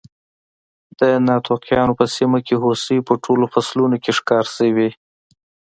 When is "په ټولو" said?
3.07-3.45